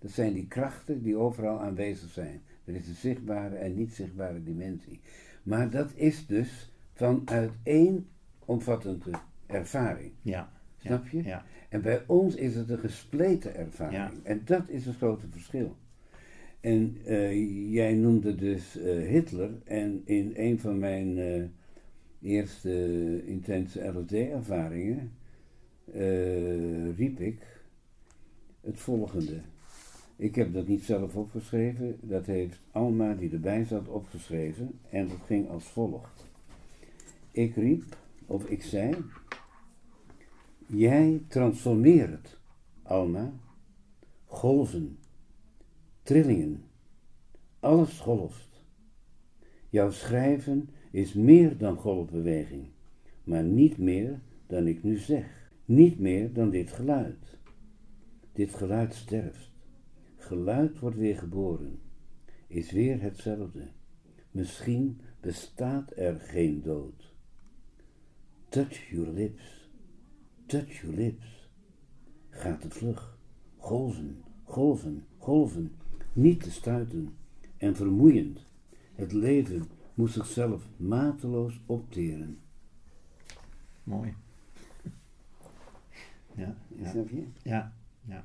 [0.03, 2.43] Dat zijn die krachten die overal aanwezig zijn.
[2.65, 5.01] Er is een zichtbare en niet zichtbare dimensie.
[5.43, 8.07] Maar dat is dus vanuit één
[8.45, 9.11] omvattende
[9.47, 10.13] ervaring.
[10.23, 10.53] Ja.
[10.79, 11.23] Snap je?
[11.23, 11.45] Ja.
[11.69, 13.97] En bij ons is het een gespleten ervaring.
[13.97, 14.13] Ja.
[14.23, 15.77] En dat is het grote verschil.
[16.61, 19.51] En eh, jij noemde dus eh, Hitler.
[19.65, 21.43] En in een van mijn eh,
[22.21, 25.13] eerste intense LSD-ervaringen
[26.97, 27.63] riep ik
[28.61, 29.41] het volgende.
[30.23, 34.79] Ik heb dat niet zelf opgeschreven, dat heeft Alma, die erbij zat, opgeschreven.
[34.91, 36.27] En dat ging als volgt.
[37.31, 38.95] Ik riep, of ik zei,
[40.67, 42.41] jij transformeert,
[42.83, 43.33] Alma,
[44.27, 44.99] golven,
[46.03, 46.63] trillingen,
[47.61, 48.65] alles golft.
[49.69, 52.67] Jouw schrijven is meer dan golfbeweging,
[53.25, 57.39] maar niet meer dan ik nu zeg, niet meer dan dit geluid.
[58.33, 59.52] Dit geluid sterft.
[60.23, 61.81] Geluid wordt weer geboren,
[62.47, 63.69] is weer hetzelfde.
[64.31, 67.15] Misschien bestaat er geen dood.
[68.49, 69.71] Touch your lips,
[70.47, 71.51] touch your lips.
[72.31, 73.19] Gaat het vlug,
[73.57, 75.75] golven, golven, golven,
[76.13, 77.17] niet te stuiten
[77.57, 78.47] en vermoeiend.
[78.95, 82.39] Het leven moet zichzelf mateloos opteren.
[83.85, 84.15] Mooi.
[86.35, 86.91] Ja, ja.
[86.91, 87.27] Snap je?
[87.43, 87.73] Ja,
[88.05, 88.25] ja.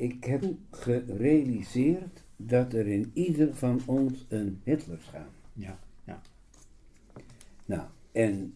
[0.00, 5.30] Ik heb gerealiseerd dat er in ieder van ons een Hitler gaat.
[5.52, 6.20] Ja, ja.
[7.64, 7.82] Nou,
[8.12, 8.54] en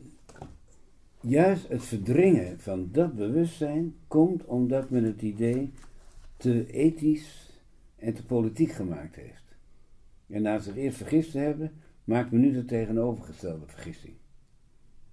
[1.21, 5.73] juist het verdringen van dat bewustzijn komt omdat men het idee
[6.37, 7.61] te ethisch
[7.97, 9.57] en te politiek gemaakt heeft.
[10.27, 11.73] En na zich eerst vergist te hebben,
[12.05, 14.15] maakt men nu de tegenovergestelde vergissing.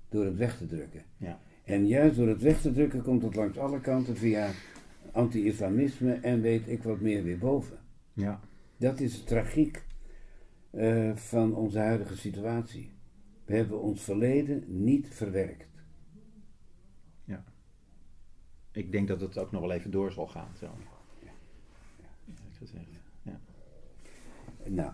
[0.10, 1.04] Door het weg te drukken.
[1.18, 1.40] Ja.
[1.64, 4.52] En juist door het weg te drukken komt het langs alle kanten via
[5.12, 7.78] anti-islamisme en weet ik wat meer weer boven.
[8.14, 8.40] Ja.
[8.78, 9.84] Dat is de tragiek
[10.70, 12.92] eh, van onze huidige situatie.
[13.46, 15.84] We hebben ons verleden niet verwerkt.
[17.26, 17.44] ja.
[18.72, 20.50] Ik denk dat het ook nog wel even door zal gaan.
[20.60, 20.66] Zo.
[22.28, 22.86] Eerlijk gezegd.
[23.22, 23.40] Ja.
[24.66, 24.92] Nou,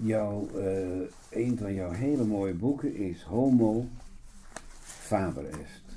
[0.00, 3.88] jouw, eh, een van jouw hele mooie boeken is Homo
[4.80, 5.87] Faber Est.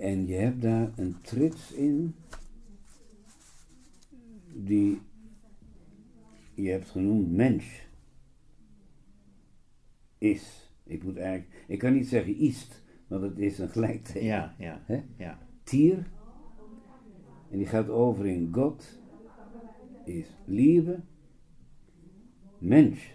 [0.00, 2.14] En je hebt daar een trits in
[4.54, 5.00] die
[6.54, 7.88] je hebt genoemd mens.
[10.18, 10.72] Is.
[10.84, 14.24] Ik moet eigenlijk, ik kan niet zeggen ist, want het is een gelijkteken.
[14.24, 14.84] Ja, ja,
[15.16, 15.38] ja.
[15.62, 16.10] Tier.
[17.50, 18.98] En die gaat over in God
[20.04, 21.00] is Liebe.
[22.58, 23.10] Mensch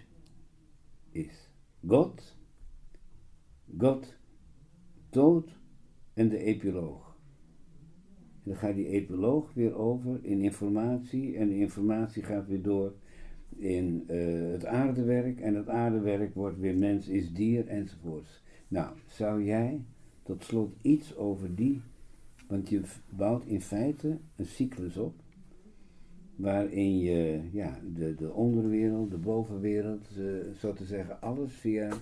[1.10, 1.50] is
[1.86, 2.36] God.
[3.78, 4.16] God,
[5.10, 5.56] dood
[6.16, 7.16] en de epiloog.
[8.42, 12.94] En dan gaat die epiloog weer over in informatie en de informatie gaat weer door
[13.56, 18.42] in eh, het aardewerk en het aardewerk wordt weer mens is dier enzovoorts.
[18.68, 19.84] Nou, zou jij
[20.22, 21.80] tot slot iets over die,
[22.48, 25.14] want je bouwt in feite een cyclus op
[26.36, 30.24] waarin je ja, de, de onderwereld, de bovenwereld, eh,
[30.58, 31.92] zo te zeggen, alles via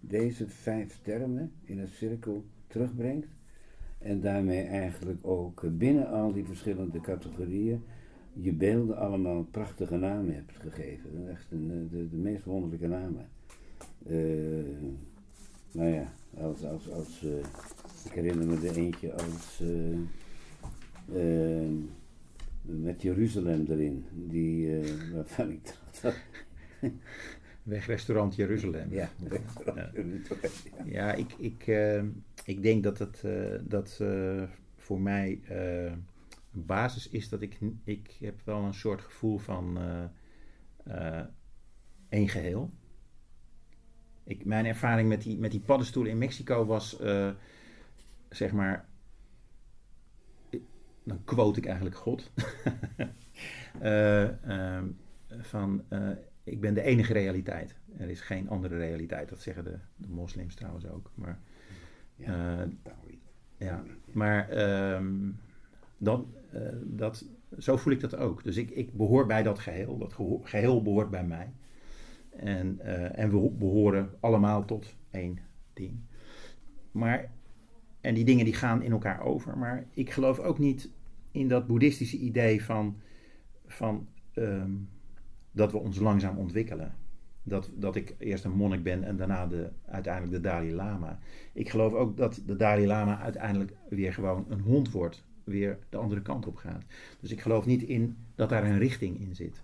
[0.00, 3.37] deze vijf termen in een cirkel terugbrengt.
[3.98, 7.82] En daarmee eigenlijk ook binnen al die verschillende categorieën
[8.40, 11.30] je beelden allemaal prachtige namen hebt gegeven.
[11.30, 13.28] Echt een, eh, de, de meest wonderlijke namen.
[14.06, 14.16] Eh,
[15.72, 17.38] nou ja, als, als, als eh,
[18.04, 19.62] ik herinner me er eentje als
[22.62, 24.80] met Jeruzalem erin, die,
[25.14, 26.18] waarvan ik dacht,
[27.62, 28.92] Wegrestaurant Jeruzalem.
[28.92, 29.10] ja,
[29.74, 29.90] Ja.
[30.84, 31.12] Ja.
[31.12, 31.66] Ik, ik,
[32.48, 34.42] ik denk dat het eh, dat, eh,
[34.76, 35.84] voor mij eh,
[36.52, 39.78] een basis is dat ik, ik heb wel een soort gevoel van
[42.08, 42.70] één geheel.
[44.24, 46.98] Ik, mijn ervaring met die, met die paddenstoelen in Mexico was,
[48.28, 48.88] zeg maar,
[51.02, 52.30] dan quote ik eigenlijk God.
[53.80, 54.86] Eh, ehm,
[55.28, 55.84] van,
[56.44, 57.74] ik ben de enige realiteit.
[57.96, 59.28] Er is geen andere realiteit.
[59.28, 61.10] Dat zeggen de, de moslims trouwens ook.
[61.14, 61.38] Maar,
[62.18, 62.66] Ja, eh,
[63.56, 63.82] ja.
[64.12, 65.30] maar ehm,
[65.98, 67.26] dat, eh, dat,
[67.58, 68.44] zo voel ik dat ook.
[68.44, 69.98] Dus ik, ik behoor bij dat geheel.
[69.98, 71.52] Dat geheel behoort bij mij.
[72.30, 75.38] En, eh, en we ho- behoren allemaal tot één
[75.72, 75.98] ding.
[76.92, 77.30] Maar,
[78.00, 79.58] en die dingen die gaan in elkaar over.
[79.58, 80.90] Maar ik geloof ook niet
[81.30, 82.96] in dat boeddhistische idee van,
[83.66, 84.70] van ehm,
[85.52, 86.94] dat we ons langzaam ontwikkelen.
[87.48, 91.18] Dat, dat ik eerst een monnik ben en daarna de, uiteindelijk de Dalai Lama.
[91.52, 95.26] Ik geloof ook dat de Dalai Lama uiteindelijk weer gewoon een hond wordt.
[95.44, 96.84] Weer de andere kant op gaat.
[97.20, 99.62] Dus ik geloof niet in dat daar een richting in zit.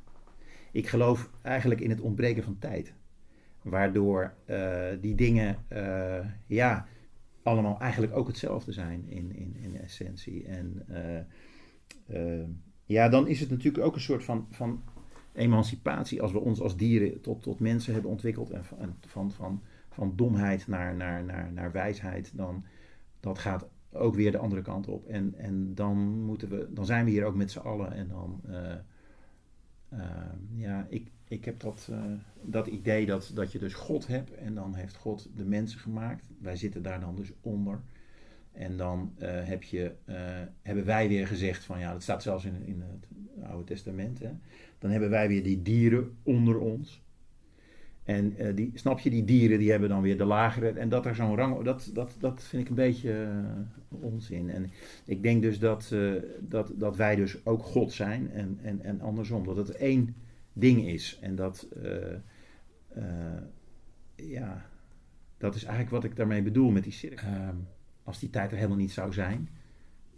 [0.72, 2.94] Ik geloof eigenlijk in het ontbreken van tijd.
[3.62, 6.86] Waardoor eh, die dingen, eh, ja,
[7.42, 10.44] allemaal eigenlijk ook hetzelfde zijn in, in, in essentie.
[10.44, 10.82] En
[12.06, 12.44] eh,
[12.84, 14.82] ja, dan is het natuurlijk ook een soort van, van
[15.34, 19.62] emancipatie als we ons als dieren tot, tot mensen hebben ontwikkeld en van, van, van,
[19.88, 22.64] van domheid naar, naar, naar, naar wijsheid, dan
[23.20, 25.06] dat gaat ook weer de andere kant op.
[25.06, 28.40] En, en dan, moeten we, dan zijn we hier ook met z'n allen en dan,
[28.46, 28.72] eh,
[29.88, 29.98] eh,
[30.54, 32.02] ja, ik, ik heb dat, eh,
[32.42, 36.24] dat idee dat, dat je dus God hebt en dan heeft God de mensen gemaakt.
[36.38, 37.80] Wij zitten daar dan dus onder.
[38.52, 39.92] En dan heb je,
[40.62, 43.06] hebben wij weer gezegd van ja, dat staat zelfs in, in het
[43.48, 44.18] Oude Testament.
[44.18, 44.30] Hè?
[44.84, 47.02] Dan hebben wij weer die dieren onder ons.
[48.02, 50.68] En uh, die, snap je, die dieren die hebben dan weer de lagere.
[50.68, 51.62] En dat er zo'n rang.
[51.62, 53.28] Dat, dat, dat vind ik een beetje
[53.92, 54.50] uh, onzin.
[54.50, 54.70] En
[55.04, 58.30] ik denk dus dat, uh, dat, dat wij dus ook God zijn.
[58.30, 59.44] En, en, en andersom.
[59.44, 60.14] Dat het één
[60.52, 61.18] ding is.
[61.20, 61.68] En dat.
[64.14, 64.66] ja.
[65.38, 67.28] Dat is eigenlijk wat ik daarmee bedoel met die cirkel.
[67.28, 67.56] Ehm,
[68.02, 69.48] als die tijd er helemaal niet zou zijn.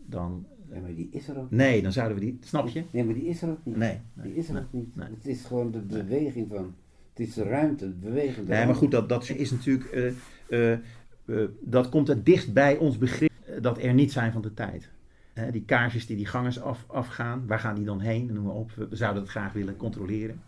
[0.06, 0.46] Dan.
[0.72, 2.38] Ja, maar die is er ook Nee, dan zouden we die.
[2.40, 2.84] Snap je?
[2.90, 3.76] Nee, maar die is er ook niet.
[3.76, 4.00] Nee.
[4.14, 4.96] Die is er nee, ook niet.
[4.96, 5.08] nee.
[5.08, 6.74] Het is gewoon de beweging van.
[7.14, 8.44] Het is de ruimte, het bewegen.
[8.46, 9.94] Nee, maar goed, dat, dat is natuurlijk.
[9.94, 10.12] Uh,
[10.48, 10.78] uh,
[11.24, 14.88] uh, dat komt het dicht bij ons begrip dat er niet zijn van de tijd.
[15.50, 18.32] die kaarsjes die die gangers af, afgaan, waar gaan die dan heen?
[18.32, 18.70] Noem maar op.
[18.70, 20.40] We zouden het graag willen controleren.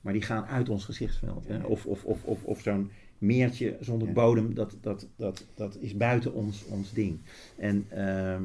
[0.00, 1.48] Maar die gaan uit ons gezichtsveld.
[1.48, 1.62] Hè?
[1.62, 6.32] Of, of, of, of, of zo'n meertje zonder bodem, dat, dat, dat, dat is buiten
[6.32, 7.18] ons, ons ding.
[7.56, 8.42] En ehm,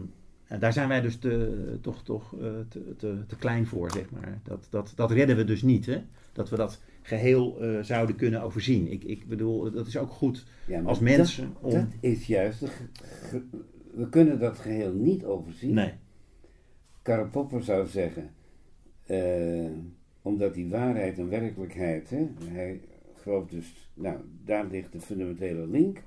[0.48, 2.36] en daar zijn wij dus te, toch, toch
[2.70, 4.40] te, te, te, klein voor, zeg maar.
[4.44, 6.02] Dat, dat, dat redden we dus niet, hè?
[6.34, 8.92] Dat we dat geheel uh, zouden kunnen overzien.
[8.92, 11.54] Ik, ik bedoel, dat is ook goed ja, als mensen.
[11.54, 11.80] Dat, om...
[11.80, 12.62] dat is juist.
[13.94, 15.74] We kunnen dat geheel niet overzien.
[15.74, 15.94] Nee.
[17.02, 18.30] Karl Popper zou zeggen,
[19.08, 19.72] uh,
[20.22, 22.82] omdat die waarheid en werkelijkheid, hè, hij
[23.14, 26.04] gelooft dus, nou, daar ligt de fundamentele link.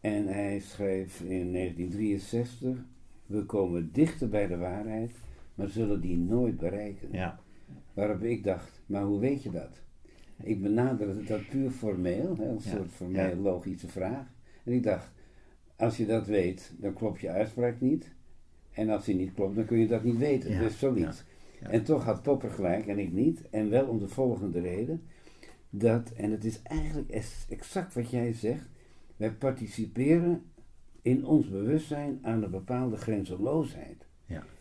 [0.00, 2.84] En hij schreef in 1963,
[3.26, 5.12] we komen dichter bij de waarheid,
[5.54, 7.08] maar zullen die nooit bereiken.
[7.12, 7.40] Ja.
[7.92, 9.82] Waarop ik dacht, maar hoe weet je dat?
[10.42, 14.26] Ik benaderde dat puur formeel, hè, een ja, soort formeel logische vraag.
[14.64, 15.10] En ik dacht,
[15.76, 18.12] als je dat weet, dan klopt je uitspraak niet.
[18.72, 20.50] En als die niet klopt, dan kun je dat niet weten.
[20.50, 21.24] Ja, dus zoiets.
[21.60, 23.50] En toch had Popper gelijk en ik niet.
[23.50, 25.02] En wel om de volgende reden.
[25.70, 27.10] Dat, en het is eigenlijk
[27.48, 28.68] exact wat jij zegt.
[29.16, 30.42] Wij participeren
[31.04, 34.06] in ons bewustzijn aan een bepaalde grenzeloosheid.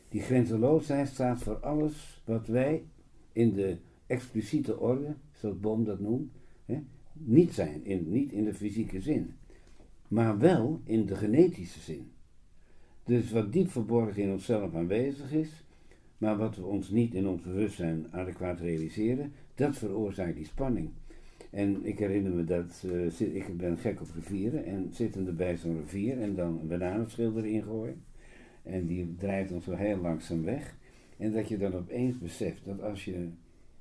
[0.10, 2.84] Die grenzeloosheid staat voor alles wat wij
[3.32, 3.78] in de
[4.08, 6.32] expliciete orde, zoals Boom dat noemt,
[6.66, 6.80] hè,
[7.14, 9.34] niet zijn, in, niet in de fysieke zin,
[10.08, 12.12] maar wel in de genetische zin.
[13.04, 15.64] Dus wat diep verborgen in onszelf aanwezig is,
[16.18, 20.90] maar wat we ons niet in ons bewustzijn adequaat realiseren, dat veroorzaakt die spanning.
[21.54, 25.80] En ik herinner me dat, uh, ik ben gek op rivieren en zittende bij zo'n
[25.80, 28.04] rivier en dan een bananenschilder ingooien.
[28.64, 30.78] En die drijft dan zo heel langzaam weg.
[31.18, 33.30] En dat je dan opeens beseft dat als je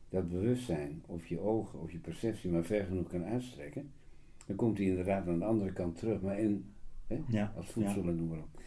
[0.08, 3.90] dat bewustzijn of je ogen of je perceptie maar ver genoeg kan uitstrekken,
[4.46, 6.64] dan komt hij inderdaad aan de andere kant terug, maar in,
[7.06, 8.08] hè, ja, als voedsel ja.
[8.08, 8.62] en noem maar op.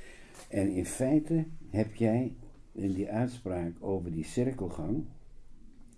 [0.49, 2.33] En in feite heb jij
[2.71, 5.03] in die uitspraak over die cirkelgang,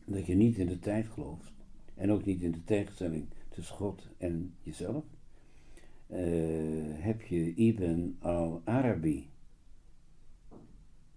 [0.05, 1.55] dat je niet in de tijd gelooft
[1.98, 5.04] en ook niet in de tegenstelling tussen God en jezelf,
[6.08, 6.18] uh,
[7.04, 9.30] heb je Ibn al-Arabi,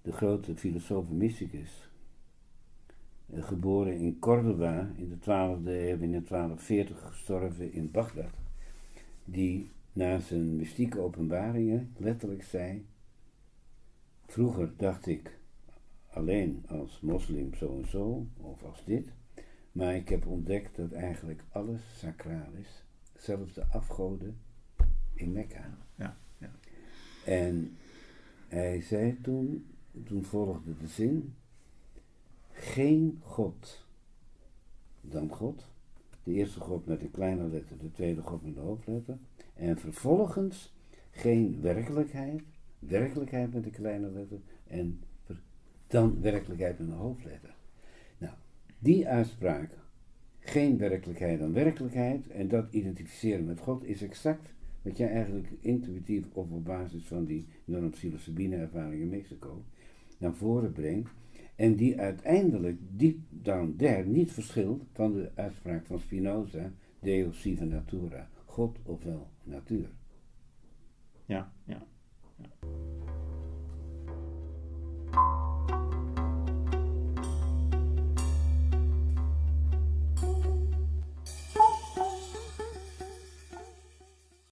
[0.02, 1.88] de grote filosoof en mysticus,
[3.26, 8.34] uh, geboren in Cordoba in de 12e eeuw, in 1240 gestorven in Bagdad,
[9.24, 12.86] die na zijn mystieke openbaringen letterlijk zei:
[14.26, 15.38] Vroeger dacht ik
[16.10, 19.12] alleen als moslim zo en zo, of als dit,
[19.72, 22.84] maar ik heb ontdekt dat eigenlijk alles sacraal is,
[23.16, 24.38] zelfs de afgoden
[25.14, 25.78] in Mekka.
[25.94, 26.50] Ja, ja.
[27.24, 27.76] En
[28.48, 29.66] hij zei toen,
[30.04, 31.34] toen volgde de zin,
[32.52, 33.84] geen God
[35.00, 35.68] dan God.
[36.22, 39.18] De eerste God met een kleine letter, de tweede God met een hoofdletter.
[39.54, 40.74] En vervolgens
[41.10, 42.42] geen werkelijkheid,
[42.78, 45.00] werkelijkheid met een kleine letter en
[45.86, 47.54] dan werkelijkheid met een hoofdletter.
[48.82, 49.70] Die uitspraak,
[50.38, 54.52] geen werkelijkheid dan werkelijkheid, en dat identificeren met God is exact
[54.82, 59.64] wat jij eigenlijk intuïtief of op basis van die non-psilocybine ervaring in Mexico
[60.18, 61.10] naar voren brengt.
[61.56, 67.64] En die uiteindelijk diep down there niet verschilt van de uitspraak van Spinoza, Deo sive
[67.64, 69.90] natura, God ofwel natuur.
[71.26, 71.86] Ja, ja.
[72.36, 72.48] ja.